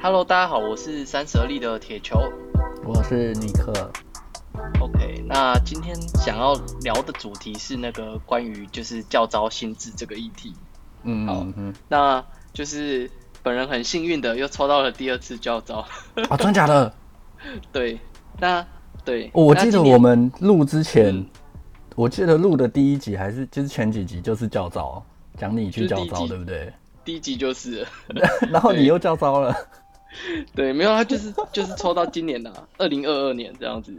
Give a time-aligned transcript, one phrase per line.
[0.00, 2.20] Hello，大家好，我是三十而立的铁球，
[2.84, 3.90] 我是尼克。
[4.80, 10.54] OK，那今天想要聊的主题是那个关于就是教招心智这个议题。
[11.02, 13.10] 嗯，好，嗯嗯那就是
[13.42, 15.84] 本人很幸运的又抽到了第二次教招。
[16.28, 16.94] 啊，真假的？
[17.72, 17.98] 对，
[18.38, 18.64] 那
[19.04, 21.26] 对，哦，我记得我们录之前，嗯
[21.94, 25.04] 我记得录的第一集还是就是前几集就是教招，
[25.36, 26.72] 讲你去教招，对不对？
[27.04, 27.88] 第一集就是了，
[28.50, 29.54] 然后你又叫招了。
[30.54, 33.92] 对，没有，他就是就是抽到今年的二零二二年这样子。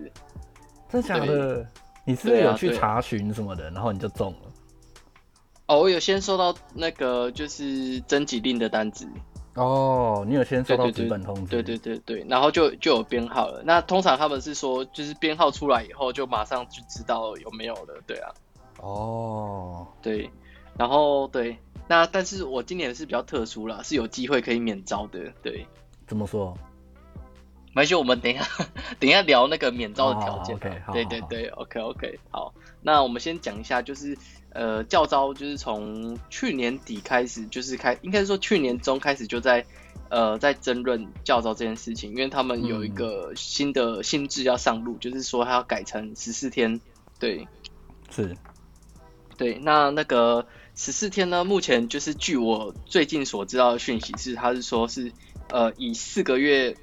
[0.90, 1.66] 真假的？
[2.06, 4.52] 你是有去查询什么的，然后你就中了？
[5.68, 9.08] 哦，我有先收到那个就是征集令的单子。
[9.56, 11.52] 哦，你有先收到纸本通知？
[11.52, 13.62] 对对对对，然后就就有编号了。
[13.64, 18.02] 那通常他们是说，就是编号出来以后，就马上就知道有没有了。
[18.06, 18.32] 对啊。
[18.82, 20.30] 哦，对，
[20.78, 25.20] 然后对，那但是我今年是比较特殊啦，是有机会可以免招的。
[25.42, 25.66] 对，
[26.08, 26.58] 怎么说？
[27.76, 28.46] 没事，我们等一下
[29.00, 30.56] 等一下聊那个免招的条件。
[30.56, 30.94] Oh。
[30.94, 32.54] 对对对，OK OK，好。
[32.82, 34.18] 那我们先讲一下，就是。
[34.56, 39.66] 呃，教招就是从去年底开始，就是开，应该是说去年中开始就在，
[40.10, 46.80] 呃，在争论教招这件事情，因为他们有一个新的新制要上路，嗯、就是说他要改成十四天，
[47.18, 47.48] 对，
[48.12, 48.38] 是，
[49.38, 55.12] 对，那那个十四天呢，目前就是据我最近所知道的讯息是，他是说是，
[55.50, 56.76] 呃，以四个月，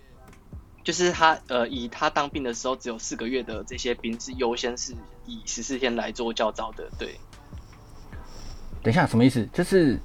[0.85, 4.95] 就是他，呃，以他当兵的时候只有四个月的这些兵是优先是
[5.27, 7.19] 以十四天来做教招的，对。
[8.83, 9.45] 等一下，什么意思？
[9.53, 9.99] 就是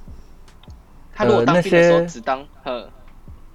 [1.13, 2.89] 他如果当兵的时候只当呃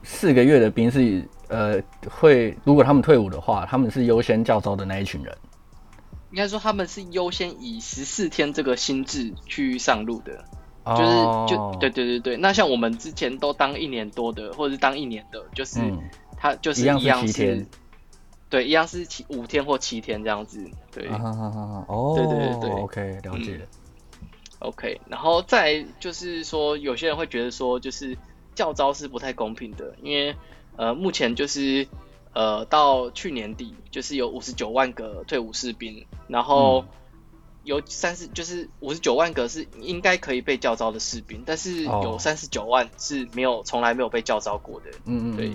[0.02, 5.36] 四个月的兵是呃会，如果他们退伍的话，他们是优先教招的那一群人。
[6.30, 10.44] 应该说他们是优先以十四天这个新制去上路的，
[10.84, 12.36] 哦、就是就对对对对。
[12.36, 16.00] 那像我们之前都当一年多的，或者是当一年的，就是、嗯、
[16.36, 17.66] 他就是一样是，一样是七天，
[18.48, 20.64] 对，一样是七五天或七天这样子。
[20.90, 23.64] 对，啊、哈哈哈哦，对对对对，OK，了解了。
[23.64, 23.68] 嗯
[24.60, 28.14] OK，然后再就是说，有些人会觉得说，就是
[28.54, 30.36] 教招是不太公平的，因为
[30.76, 31.88] 呃，目前就是
[32.32, 36.84] 呃，到去年底就是有五十九万个退伍士兵，然后
[37.64, 44.90] 有三十，就是五十九万个是应该可以被叫招的士兵，但是有三十九万是没有从来没有被叫招过的。
[45.04, 45.50] 嗯嗯，对。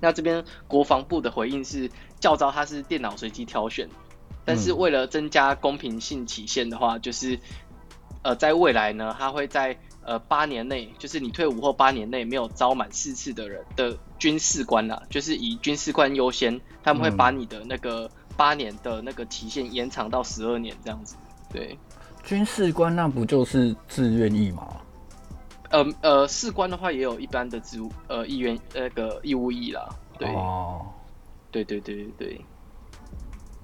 [0.00, 1.90] 那这边国防部的回应是，
[2.20, 3.88] 教招它是电脑随机挑选，
[4.44, 7.38] 但是为了增加公平性体现的话，就是。
[8.20, 21.16] 呃，在未来呢，他会在呃八年内，就是你退伍后八年内没有招满四次的人的军事官啦，就是以军事官优先，他们会把你的那个八年的那个期限延长到十二年这样子。
[21.52, 21.78] 对，
[22.24, 24.66] 军事官那不就是自愿役吗？
[25.70, 29.86] 呃呃，士官的话也有一般的职务呃义员那个义务役啦。
[30.18, 30.80] 对，哦，
[31.50, 32.40] 对对对对对，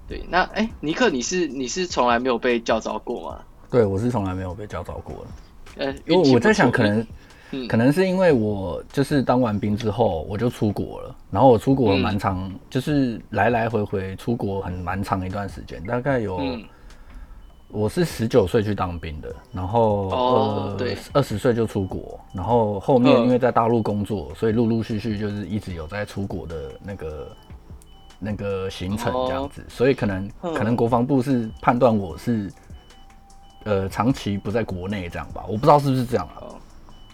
[0.07, 3.43] 对，那哎、欸，尼克，你是你是从来没有被叫招过吗？
[3.71, 5.27] 对，我是从来没有被叫招过的。
[5.77, 7.07] 呃，因为我在想，可能、
[7.51, 11.15] 嗯，可能是因为我就是当完兵之后，我就出国了。
[11.29, 16.37] 然后我出国蛮长、嗯，就是来来回回出国很蛮长一段时间，大概有。
[16.37, 16.63] 嗯、
[17.67, 27.37] 我是十九岁去当兵的，然后、哦、呃，对，二十岁就出国，然后后面因为在大陆工作，所以陆陆续续就是一直有在出国的那个
[28.17, 32.49] 那个行程这样子，哦、所以可能可能国防部是判断我是。
[33.65, 36.55] 呃，长期不在国内这样吧，我不知道是不是这样啊。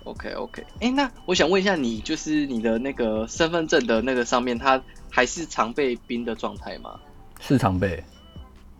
[0.04, 7.00] OK OK，哎、欸，那我想问一下你，就是你的那个身份证的那个上面，它还是常备兵的状态吗？
[7.40, 8.04] 是常备。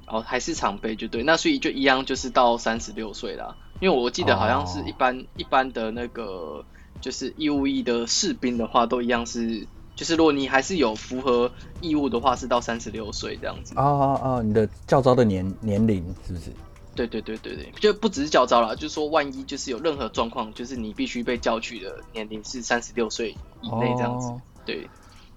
[0.08, 3.56] 哦，还是常备就对，那所以就一样，就是到三十六岁啦。
[3.80, 6.66] 因为我记得好像是一般、哦、一般的那个
[7.00, 9.66] 就是义务役的士兵的话，都一样是，
[9.96, 11.50] 就是如果你还是有符合
[11.80, 13.74] 义务的话，是到三十六岁这样子。
[13.78, 16.52] 哦哦哦，你的教招的年年龄是不是？
[16.96, 24.28] 对对对对对，就不只是教招啦，就是说万一就是有任何状况，就是你必须被叫去的年龄是三十六岁以内这样子。
[24.28, 24.88] 哦、对，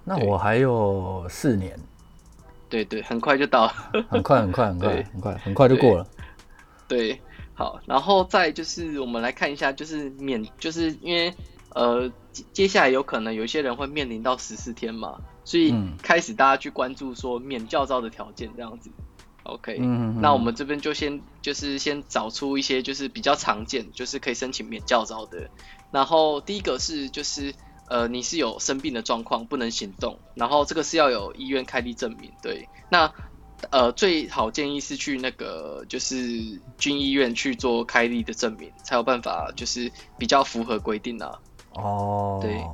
[0.05, 1.79] 那我还有四年。
[2.69, 3.73] 对对，很快就到了，
[4.11, 6.06] 很快很快很快很快很快就过了
[6.89, 7.11] 对。
[7.11, 7.21] 对，
[7.55, 11.33] 好，然后再就是我们来看一下，就是免，就是因为
[11.69, 12.11] 呃
[12.53, 15.73] 接下来有可能有一些人会面临到十四天嘛，所以
[16.03, 18.91] 开始大家去关注说免教招的条件这样子。
[19.44, 25.50] OK，嗯，那我们这边就先就是先找出一些就是比较常见，就是可以申请免教招的。
[25.91, 27.55] 然后第一个是就是
[27.88, 32.32] 呃你是有生病的状况不能行动，然后这个是要有医院开立证明。
[32.41, 33.12] 对，那
[33.70, 36.17] 呃最好建议是去那个就是
[36.79, 41.38] 军医院去做开立的证明，才有办法就是比较符合规定啊。
[41.75, 42.64] 哦，对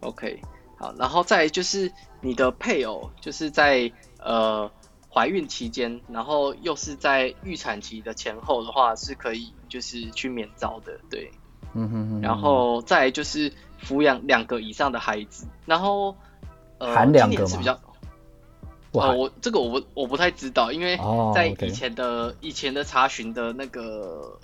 [0.00, 0.42] ，OK，
[0.76, 4.70] 好，然后再就是你的配偶，就是在呃
[5.18, 11.28] 怀孕期间，然后又是在预产期的前后的话，是可以就是去免招的，对，
[11.74, 12.20] 嗯哼哼。
[12.20, 16.14] 然后再就是抚养两个以上的孩子，然后
[16.78, 17.76] 呃，含两个是比较，
[18.92, 20.96] 呃，我这个我不我不太知道，因为
[21.34, 22.34] 在以前的、oh.
[22.40, 24.38] 以前的查询的那个。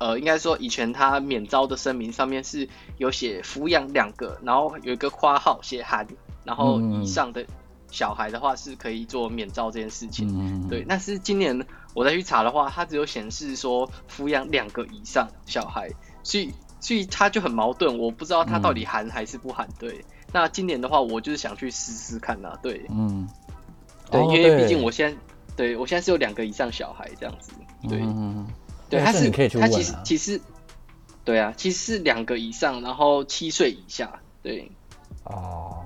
[0.00, 2.68] 呃，应该说以前他免招的声明上面是
[2.98, 6.04] 有写抚养两个，然后有一个括号写含，
[6.42, 7.46] 然后以上的
[7.94, 10.28] 小孩的话是可以做免照这件事情。
[10.28, 11.64] 嗯、对，但是今年
[11.94, 15.88] 我再去查的话，它只有显示说抚养两个以上小孩，
[16.24, 19.68] 所以所以他就很矛盾，我不知道他到底含还是不含。
[19.78, 22.58] 对，那今年的话，我就是想去试试看呐。
[22.60, 23.28] 对，嗯，
[24.10, 25.16] 对，因为毕竟我现在
[25.56, 27.52] 对我现在是有两个以上小孩这样子。
[27.88, 28.00] 对。
[28.00, 28.46] 嗯
[28.90, 30.40] 对，他是，是他其实其实，
[31.24, 34.70] 对啊，其实是两个以上，然后七岁以下，对，
[35.24, 35.83] 哦，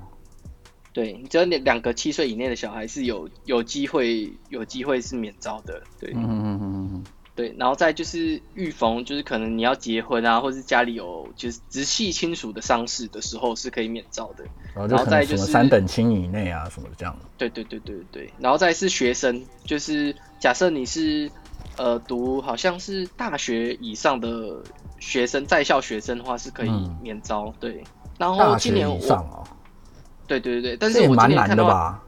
[0.98, 7.04] 对，只要两两个七岁以内的小孩是有有机会有机会是免招的，对，嗯嗯嗯嗯，
[7.36, 17.16] 对，然后再就是预防，就是可能你要结婚啊，或是家里有就是直系亲属的丧事的时候是可以免招的，然后再就是三等亲以内啊什么这样。
[17.20, 21.30] 的，对对对对对，然后再是学生，就是假设你是。
[21.76, 24.60] 呃，读好像是大学以上的
[24.98, 27.84] 学生，在校学生的话是可以免招，嗯，对。
[28.18, 28.98] 然后今年我，
[30.36, 32.02] 哦，对对对，但是我今年看到，吧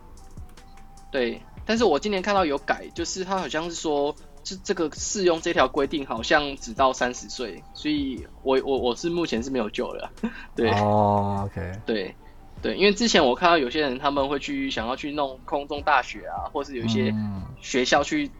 [1.11, 4.15] 对，但是我今年看到有改，就是他好像是说，
[4.45, 10.11] 这这个适用这条规定好像只到三十岁，所以我我我是目前是没有救了，
[10.55, 10.71] 对。
[10.73, 12.15] 哦，OK， 对
[12.61, 17.15] 对，因为之前我看到有些人他们会去想要去弄空中大学啊，或是有一些
[17.61, 18.31] 学校去。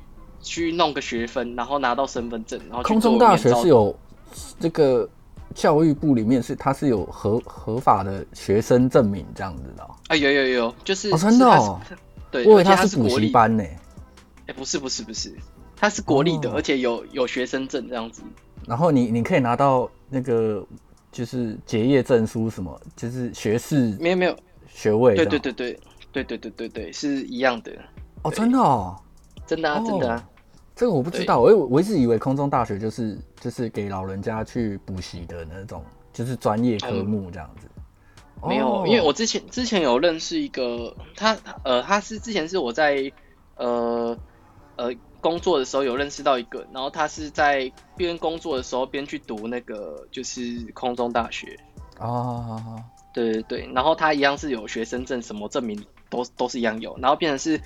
[0.43, 3.95] 去弄个学分，然后拿到身份证，然后空中大学是有
[4.59, 5.07] 这个
[5.55, 11.81] 教育部里面是它是有合合法的学生证明这样子的啊、欸，有有有，就是、哦、真的、哦，
[12.31, 13.79] 对，我以为它是补习班呢，哎、
[14.47, 15.35] 欸，不是不是不是，
[15.77, 18.23] 它是国立的，哦、而且有有学生证这样子，
[18.67, 20.67] 然后你你可以拿到那个
[21.11, 24.37] 就是结业证书什么，就是学士没有没有
[24.69, 25.81] 学位，对对对对
[26.13, 27.73] 对对对对对是一样的
[28.23, 28.97] 哦，真的哦。
[29.47, 30.29] 真的啊，真的啊，
[30.81, 37.69] 这个我不知道，我我一直以为空中大学就是就是给老人家去补习的那种，就是专业科目这样子。
[38.43, 43.13] 嗯、没有，因为我之前之前有认识一个，他呃他是之前是我在
[43.57, 44.17] 呃
[44.77, 44.91] 呃
[45.21, 51.61] 工作的时候有认识到一个，然后他是在边工作的时候边去读那个就是空中大学
[51.99, 52.83] 哦，
[53.13, 55.79] 对对对，然后他一样是有学生证，什么证明
[56.09, 57.61] 都都是一样有，然后变成是。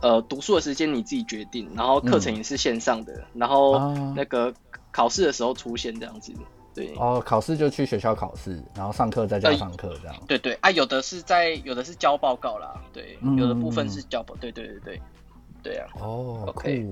[0.00, 3.78] 呃，读书的时间你自己决定，然后课程也是线上的，嗯、然后
[4.14, 4.52] 那个
[4.92, 6.32] 考试的时候出现这样子，
[6.74, 6.94] 对。
[6.96, 10.16] 哦，考试就去学校考试，然后上课在家上课这样。
[10.26, 15.02] 对，对对啊，有的是在，有的是交报告啦，对，嗯、有的部分是交报，对对对对，
[15.62, 15.88] 对啊。
[16.00, 16.86] 哦，OK，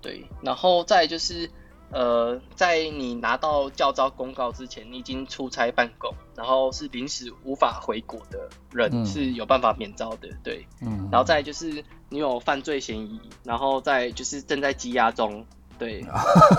[0.00, 1.50] 对，然后再就是。
[1.94, 10.66] 呃，在你拿到教招公告之前，你已经出差办公，然后是临时无法回国的人是有办法免招的，对。
[10.80, 11.08] 嗯。
[11.12, 15.46] 然后再就是你有犯罪嫌疑，然后再就是正在羁押中，
[15.78, 16.00] 对。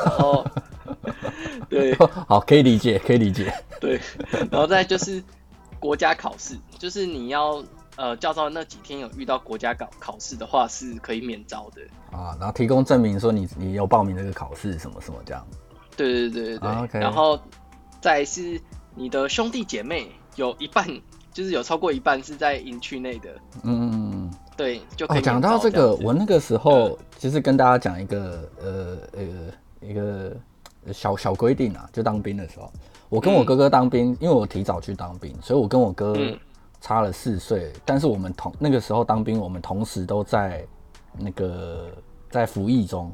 [0.06, 0.46] 然后，
[1.70, 1.94] 对，
[2.28, 3.54] 好，可以理解，可以理解。
[3.82, 4.00] 对。
[4.50, 5.22] 然后再就是
[5.80, 7.62] 国家考试，就是你要。
[7.98, 11.82] 呃，教召那几天有遇到国家考考试的话，是可以免招的
[12.12, 12.36] 啊。
[12.38, 15.48] 然后提供证明说你你有报名这个考试什么什么这样。
[15.96, 16.70] 对对对对对。
[16.70, 17.40] 啊 okay、然后
[18.02, 18.60] 再是
[18.96, 20.86] 你的兄弟姐妹有一半，
[21.32, 23.30] 就是有超过一半是在营区内的。
[23.64, 24.34] 嗯嗯嗯。
[24.58, 25.22] 对，就可以。
[25.22, 29.24] 讲、哦、到这个，我那个时候其实跟大家讲一个呃呃
[29.80, 30.36] 一个
[30.92, 32.70] 小小规定啊，就当兵的时候，
[33.08, 36.14] 我跟我哥哥当兵，嗯、因为我提早去当兵，所以我跟我哥。
[36.76, 40.64] 嗯差了四岁，但是我们同那个时候当兵，我们同时都在
[41.18, 41.88] 那个
[42.30, 43.12] 在服役中，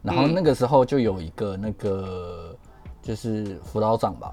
[0.00, 2.56] 然后那个时候就有一个那个
[3.02, 4.32] 就是辅导长吧，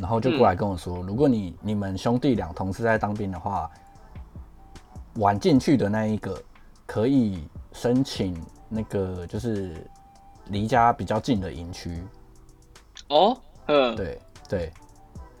[0.00, 3.70] 然后就过来跟我说，如果你你们兄弟俩同时在当兵的话，
[5.16, 6.42] 晚进去的那一个
[6.86, 8.36] 可以申请
[8.68, 9.88] 那个就是
[10.46, 12.02] 离家比较近的营区。
[13.10, 14.72] 哦，嗯，对对。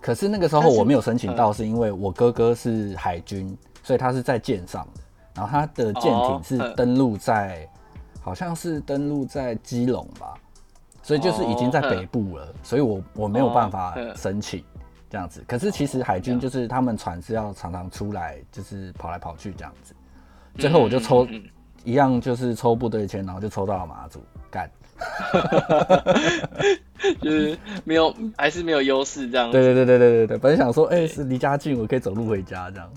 [0.06, 5.00] 可是那个时候我没有申请到，是因为我哥哥是海军，所以他是在舰上的，
[5.34, 7.68] 然后他的舰艇是登陆在，
[8.20, 10.34] 好像是登陆在基隆吧，
[11.02, 14.62] 所以就是已经在北部了，所以我我没有办法申请
[15.10, 15.44] 这样子。
[15.48, 19.92] 可是其实海军就是他们船是要常常出来，就是跑来跑去这样子。
[20.56, 21.26] 最后我就抽
[21.82, 24.22] 一样，就是抽部队签，然后就抽到了马祖
[24.52, 24.70] 干。
[27.20, 29.50] 就是没有，还是没有优势这样。
[29.50, 32.92] 对对对对对对对，本来想说，哎、欸，是离家近，我可以走路回家这样。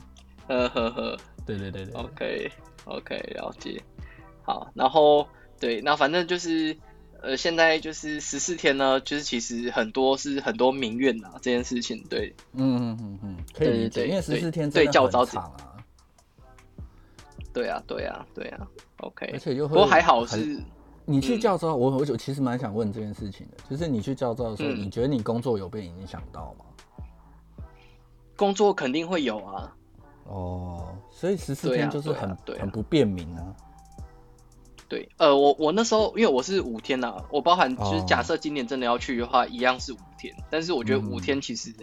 [0.47, 1.93] 呵呵呵，对对对对。
[1.93, 2.51] OK
[2.85, 3.81] OK，了解。
[4.43, 5.27] 好，然后
[5.59, 6.75] 对，那反正就是，
[7.21, 15.51] 呃，现在就是十四天呢，就是其实很多是很多民怨啊，这件事情，对，嗯嗯嗯嗯，可以理解，因为十四天对较早啊。
[17.51, 18.65] 对啊对啊对啊
[18.97, 19.29] ，OK。
[19.33, 20.57] 而且又不过还好是。
[21.11, 27.65] 你去教招，我我我其实蛮想问这件事情的，就是你去教招的时候，你觉得你工作有被影响到吗？
[28.37, 29.75] 工作肯定会有啊。
[30.25, 33.55] 哦，所以十四天就是很很不便民啊。
[34.87, 41.73] 对，呃，我我那时候因为我是五天呐，我包含就是假设今年真的要去的话，一样是五天，但是我觉得五天其实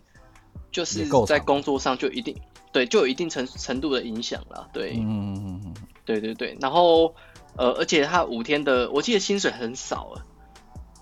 [0.70, 2.36] 就是在工作上就一定
[2.72, 4.68] 对，就有一定程程度的影响了。
[4.72, 7.12] 对，嗯嗯嗯嗯，对对对，然后。
[7.56, 10.24] 呃，而且他五天的，我记得薪水很少啊，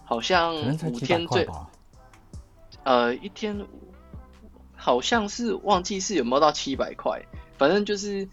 [0.05, 1.49] 好像五天最，
[2.85, 3.67] 呃，一天
[4.77, 7.21] 好像是忘记是有没有到七百块，
[7.59, 8.29] 反正就是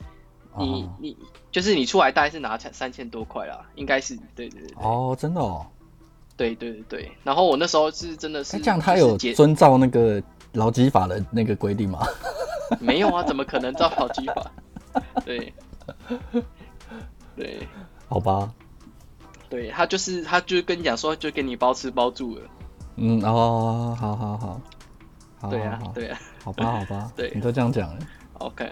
[0.57, 1.17] 你、哦、你
[1.51, 4.75] 就是你出来大概是拿才三千多块啦，应该是对对对。
[4.75, 5.65] 哦，真的哦。
[6.37, 10.21] 对对对对，然后我那时候是真的是，这样他有遵照那个
[10.53, 12.07] 劳基法的那个规定吗？
[12.79, 14.51] 没有啊，怎么可能照劳基法？
[15.23, 15.53] 对
[17.35, 17.67] 对。
[18.11, 18.51] 好吧，
[19.49, 22.41] 对他就是，他就是跟你讲说，就给你包吃包住了。
[22.97, 24.61] 嗯哦，好好好，
[25.39, 27.99] 好对啊对啊，好吧好吧， 对，你都这样讲了。
[28.39, 28.69] OK，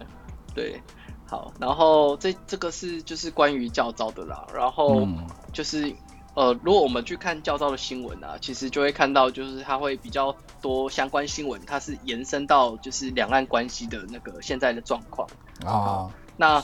[0.53, 0.81] 对，
[1.25, 5.07] 好，然后这这个是就是关于教招的啦，然后
[5.53, 5.95] 就是、嗯、
[6.33, 15.25] 呃，如果我们去看教招的新闻啊，其实就会看到就是它会比较多相关新闻，它是延伸到就是两岸关系的那个现在的状况
[15.65, 16.11] 啊。
[16.35, 16.61] 那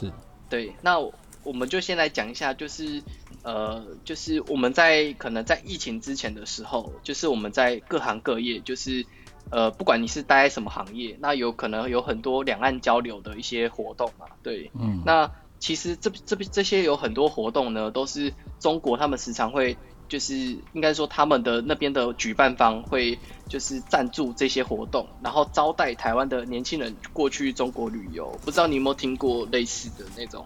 [0.50, 1.00] 对那。
[1.46, 3.02] 我们就先来讲一下，就是，
[3.44, 9.06] 呃，就是我们在可能在疫情之前的时候，就是我们在各行各业，就是，
[9.52, 19.78] 呃，不管你是待在什么行业，那有可能有很多两岸交流的一些活动嘛，对，嗯，那其实这这这些有很多活动呢，都是中国他们时常会，
[20.10, 20.36] 就是
[20.74, 30.46] 应该说他们的那边的举办方会就是赞助这些活动，然后招待台湾的年轻人过去中国旅游，不知道你有没有听过类似的那种？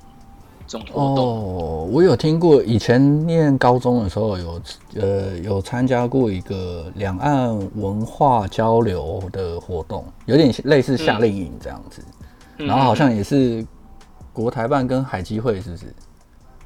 [0.93, 4.61] 哦，我有听过，以前念高中的时候有
[4.95, 12.03] 呃有参加过一个两岸文化交流的活动，有点类似夏令营这样子，
[12.57, 13.65] 嗯、然后好像也是
[14.31, 15.85] 国台办跟海基会，是不是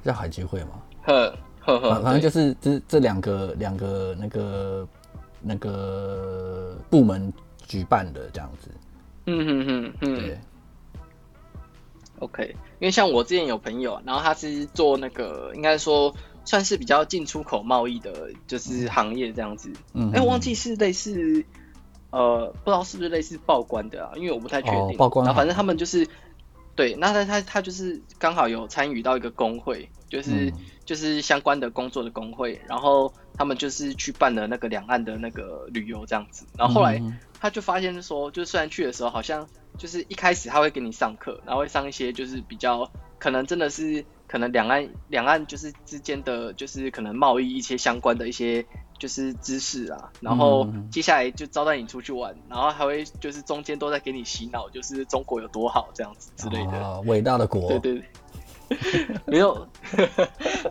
[0.03, 0.69] 叫海基会吗？
[1.03, 4.87] 呵呵呵，反正就是这这两个两个那个
[5.41, 7.31] 那个部门
[7.65, 8.69] 举办的这样子。
[9.27, 10.37] 嗯哼哼嗯，对。
[12.19, 16.13] OK，因为像我之前有朋友，然后他是做那个，应该说
[16.43, 19.71] 算是比较进出口贸易的，就是行业这样子。
[19.93, 21.45] 嗯，哎、忘记是类似，
[22.09, 24.11] 呃，不知道是不是类似报关的啊？
[24.17, 24.89] 因为我不太确定。
[24.89, 25.25] 哦、报关。
[25.25, 26.05] 然后反正他们就是，
[26.75, 36.45] 对，那他他他就是刚好有参与到一个工会，就是、嗯、就是相关的工作的工会，然后他们就是去办了那个两岸的那个旅游这样子。
[36.57, 37.01] 然后后来
[37.39, 39.47] 他就发现说，就虽然去的时候好像。
[39.77, 48.65] 就是一开始他会给你上课，然后会上一些就是比较可能真的是可能两岸两岸就是之间的就是可能贸易一些相关的一些
[48.99, 56.71] 就是知识啊，然后接下来就招待你出去玩，然后还会就是中间都在给你洗脑，就是中国有多好这样子之类的。
[56.73, 57.67] 啊，伟大的国。
[57.67, 58.03] 对对
[58.69, 59.67] 对， 没有，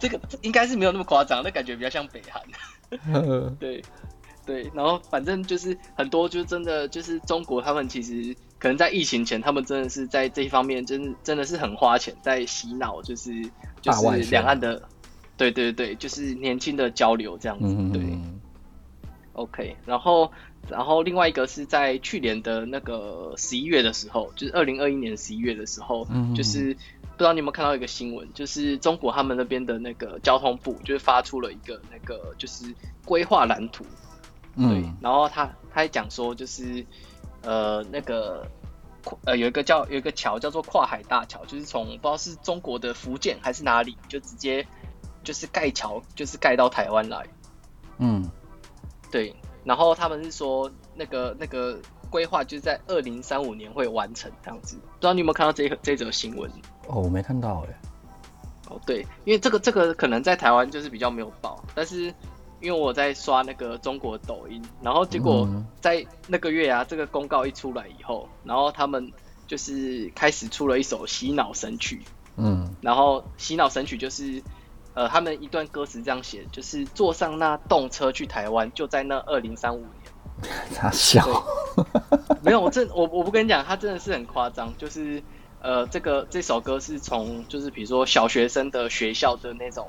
[0.00, 2.42] 这个应该是没有那么夸张，那感觉比较像北韩。
[3.58, 3.82] 对
[4.46, 8.34] 对，然后反正就是很多就真的就是中国他们其实。
[8.62, 13.42] 可能在疫情前，他们真的是在这一方面真，真真的是很花钱在洗脑，就是
[13.80, 14.80] 就是两岸的，
[15.36, 18.02] 对对对，就是年轻的交流这样子，嗯、对。
[19.32, 20.30] OK，然后
[20.68, 32.72] 然后另外一个是在去年的那个十一月的时候，就是二零二一年十一月的时候，嗯、就是不知道你有没有看到一个新闻，就是中国他们那边的那个交通部就是发出了一个那个就是
[33.04, 33.82] 规划蓝图，
[34.54, 36.86] 对，嗯、然后他他还讲说就是。
[37.42, 38.46] 呃，那个，
[39.24, 44.66] 呃，有一个叫有一个桥叫做跨海大桥，就是从不知道是中国的福建还是哪里，就直接
[45.24, 47.26] 就是盖桥，就是盖到台湾来。
[47.98, 48.30] 嗯，
[49.10, 49.34] 对。
[49.64, 51.80] 然后他们是说那个那个
[52.10, 54.76] 规划就是在二零三五年会完成这样子。
[54.76, 56.50] 不知道你有没有看到这这则新闻？
[56.88, 57.80] 哦，我没看到哎。
[58.68, 62.14] 哦，对，因为这个这个可能在台湾就是比较没有报，但是。
[62.62, 65.48] 因为我在刷那个中国抖音，然后结果
[65.80, 69.12] 在那个月啊，这个公告一出来以后，然后他们
[69.46, 72.00] 就是开始出了一首洗脑神曲，
[72.36, 74.42] 嗯，然后洗脑神曲就是
[74.94, 79.88] 呃，他们一段歌词这样写，就是坐上那动车去台湾，就在那二零三五年。
[80.74, 81.24] 他笑，
[82.42, 85.22] 没有，我真我我不跟你讲，他真的是很夸张，就是
[85.60, 89.88] 呃，这个这首歌是从就是比如说小学生的学校的那种，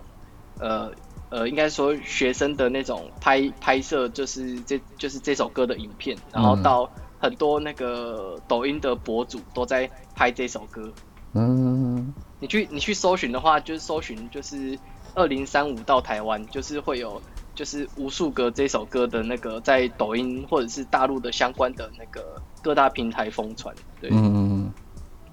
[0.59, 0.91] 呃
[1.33, 6.87] 呃，应该说学生的那种拍拍摄，就是这就是这首歌的影片，然后到
[7.17, 10.93] 很多那个抖音的博主都在拍这首歌。
[11.33, 14.77] 嗯，你去你去搜寻的话，就是搜寻就是。
[15.15, 17.21] 二零三五到台湾，就是会有，
[17.53, 23.75] 就是无数个这首歌的那个在抖音或者是大陆的相关的那个各大平台疯传。
[24.01, 24.73] 对，嗯，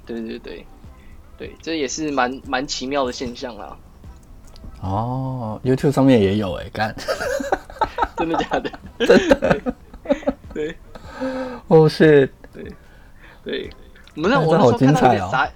[0.04, 0.66] 对对对，
[1.38, 3.74] 对，这也是蛮蛮奇妙的现象啦。
[4.80, 6.96] 哦，YouTube 上面也有哎、欸，干，
[8.16, 8.70] 真的假的？
[9.06, 9.74] 真的，
[10.54, 10.76] 对，
[11.68, 12.64] 哦是，对，
[13.44, 13.70] 对，
[14.16, 15.50] 我们那我那时候看到有点傻，哦、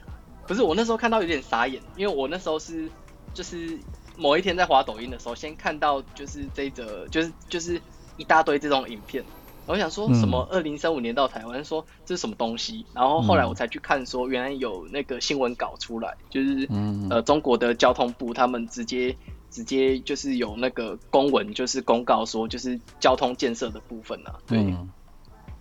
[0.46, 2.88] 不是我那时候看到有点傻眼，因为我那时候是
[3.32, 3.78] 就是。
[4.16, 7.82] 某一天在滑抖音的时候，先看到就是这则，就是就是
[8.16, 9.24] 一大堆这种影片，
[9.66, 16.68] 我想说什么二零三五年到台湾，嗯、说这是什么东西，然后后来我才去看说原来有那个新闻稿出来，就是
[17.10, 19.16] 呃中国的交通部他们直接
[19.50, 24.90] 直接就是有那个公文，就是公告说就是交通建设的部分啊，对，嗯、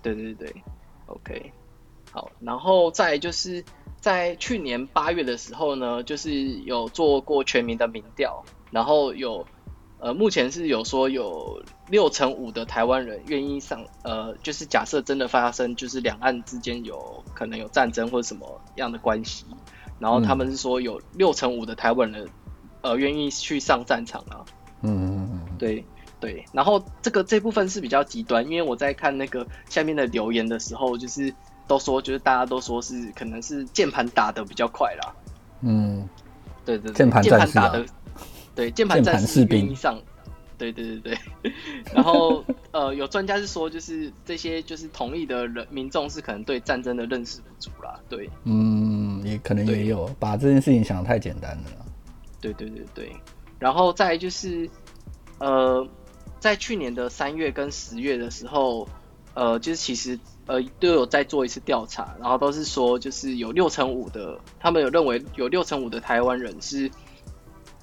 [0.02, 0.54] 对对对
[1.06, 1.52] ，OK，
[2.12, 3.64] 好，然后再就是。
[4.04, 6.34] 在去年八月的时候呢，就是
[6.66, 9.48] 有做过全民的民调，然后有
[10.04, 19.46] 呃，目前是有说有六成五的台湾人愿意上，呃，就是假设真的发生，就是两岸之间有可能有战争或者什么样的关系，
[20.00, 22.28] 然后他们是说有六成五的台湾人
[22.82, 24.44] 呃愿意去上战场啊。
[24.82, 25.86] 嗯嗯嗯，对
[26.20, 31.34] 对，然后这个这部分是比较极端，因为我在看那个下面的留言的时候，就是。
[31.66, 35.16] 都说就是大家都说是可能是键盘打的比较快啦，
[35.62, 36.06] 嗯，
[36.66, 37.86] 对对对，键盘打的，
[38.56, 40.00] 对键盘战士愿意上，
[40.58, 41.52] 对对对对，
[41.94, 51.86] 然后呃有专家是说就是这些就是同意的人民众是可能对战争的认识不足啦，对，嗯，也可能也有把这件事情想得太简单了，
[52.40, 53.16] 对对对对，
[53.60, 54.70] 然后再就是
[55.40, 55.88] 呃
[56.40, 58.88] 在去年的三月跟十月的时候，
[59.34, 60.20] 呃就是其实。
[60.46, 66.92] 呃，都有在做一次调查，然后都是说，就是有六成五的，他们有认为有六成五的台湾人是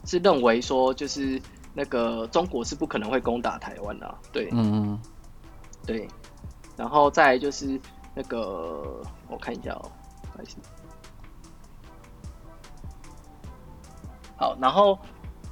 [0.05, 1.41] 是认为说，就是
[1.75, 5.01] 那个中国是不可能会攻打台湾的啊，对，嗯嗯，
[5.87, 6.09] 对，
[6.77, 7.81] 然后再就是
[8.15, 9.91] 那个，我看一下哦，
[10.23, 10.57] 不好意思，
[14.37, 14.99] 好，然后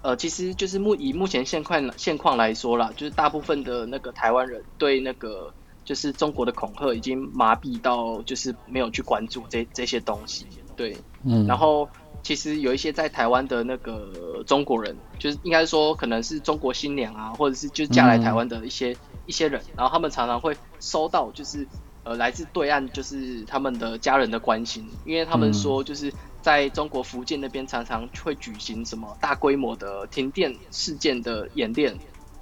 [0.02, 5.52] 呃，其实就是目以目前现况现况来说啦，就是大部分的那个台湾人对那个。
[5.84, 10.46] 就是中国的恐吓已经麻痹到，就是没有去关注这这些东西。
[10.76, 11.46] 对，嗯。
[11.46, 11.88] 然后
[12.28, 21.66] 其实有一些在台湾的那个中国人，就是应该说可能是中国新娘啊，或者是就嫁来台湾的一些、嗯、一些人，然后他们常常会收到就是
[22.04, 26.12] 呃来自对岸就是他们的家人的关心，因为他们说就是
[26.42, 31.96] 在中国福建那边常常会举行什么大规模的停电事件的演练，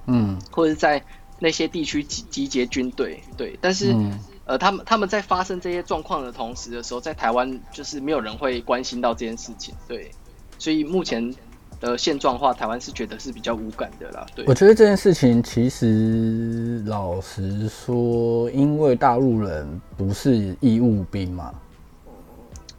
[0.06, 1.00] 嗯，或者是在。
[1.38, 10.10] 那些地区集集结军队，对，但是，嗯、呃，他们他们在发生这些状况的同时的时候，在台湾就是没有人会关心到这件事情，对，
[10.58, 11.34] 所以目前
[11.80, 14.24] 的现状的话，台湾是觉得是比较无感的啦。
[14.34, 21.52] 对，我觉得这件事情其实老实说，因为大陆人不是义务兵嘛，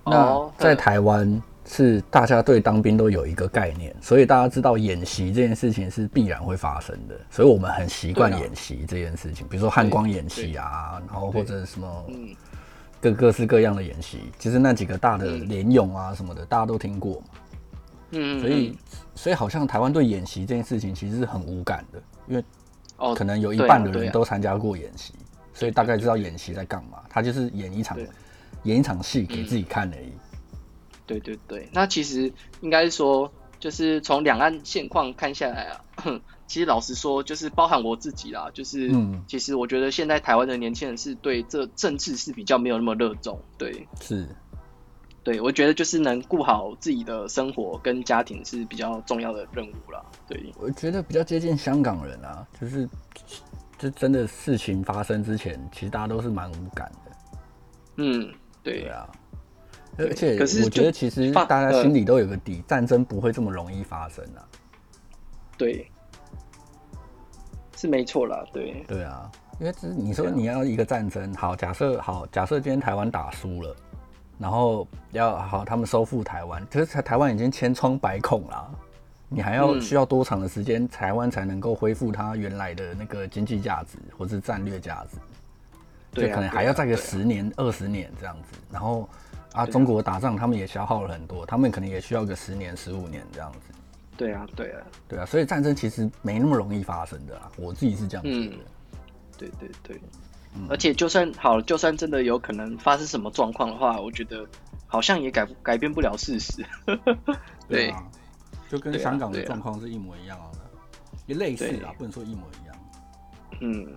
[0.06, 1.42] 哦、那在台湾。
[1.70, 12.06] 是大家对当兵都有一个概念，所以大家知道演习这件事情是必然会发生的，所以我们很习惯演习这件事情，比如说汉光演习啊，然后或者什么
[13.02, 17.28] 各各式各样的演习，其实那几个大的联勇啊什么的，大家都听过嘛。
[18.12, 18.78] 嗯，所以
[19.14, 22.44] 所以好像台湾对演习这件事情其实是很无感的，因为
[22.96, 25.14] 哦，可能有一半的人都参加过演习，
[25.54, 27.98] 所以大概知道演习在干嘛，他就是演一场
[28.64, 30.14] 演一场戏给自己看而已。
[31.08, 35.82] 对对对，那其实应该是说，就是从两岸现况看下来啊，
[36.46, 44.28] 其实老实说，就是包含我自己啦，就是，嗯，其实我觉得现在台湾的年轻人是对这政治是比较没有那么热衷，对，是，
[45.24, 52.88] 对，我觉得就是能顾好自己的生活跟家庭是比较重要的任务啦，对，我觉得比较接近香港人啊，就是，
[53.78, 57.12] 这真的事情发生之前，其实大家都是蛮无感的，
[57.96, 59.10] 嗯，对，对啊。
[59.98, 64.46] 而且，我觉得其实大家心里都有个底，战争不会这么容易发生啊。
[65.58, 65.90] 对，
[67.76, 68.46] 是没错啦。
[68.54, 73.76] 对，对啊，因为这你说你要一个战争，好，假设好，假设今天台湾打输了，
[74.38, 78.70] 然后要好他们收复台湾，可是台台湾已经千疮百孔了，
[79.30, 85.18] 你还要需要多长的时间，嗯、台湾才能够恢复它原来的那个经济价值或是战略价值？
[86.12, 88.58] 对、啊，可能还要再个十年、二十、啊啊、年这样子。
[88.72, 89.10] 然后
[89.58, 93.60] 啊，中国打仗他们也消耗了很多，他们可能也需要个十年、十五年这样子。
[94.16, 98.56] 对啊，对啊，对啊，所以战争其实没那么容易发生的啊，我自己是这样觉得。
[98.56, 98.60] 嗯、
[99.38, 100.02] 对对对。
[100.70, 104.44] 而且就算好，就算真的有可能发生什么状况的话，我觉得
[104.88, 106.66] 好像也改改变不了事实。
[107.70, 108.04] 对啊，
[108.70, 110.60] 就跟香港的状况是一模一样的，
[111.28, 112.76] 也类似啊，不能说一模一样。
[113.60, 113.88] 嗯，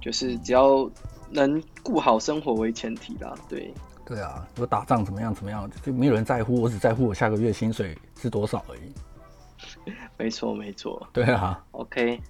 [0.00, 0.90] 就是只要
[1.30, 3.34] 能顾好生活为前提啦。
[3.48, 3.72] 对。
[4.10, 9.92] 对啊，我打仗怎么样怎么样，就没有人在乎，我只在乎我下个月薪水是多少而已。
[10.18, 11.06] 没错，没错。
[11.12, 11.64] 对啊。
[11.70, 12.20] OK。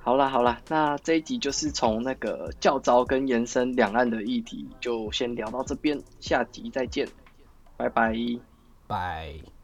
[0.00, 7.06] 好啦好啦，那这一集就是从那个教招跟延伸两岸的议题，就先聊到这边，下集再见，
[7.76, 8.14] 拜拜，
[8.86, 9.57] 拜。